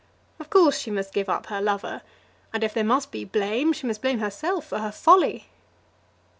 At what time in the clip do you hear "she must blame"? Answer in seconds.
3.71-4.17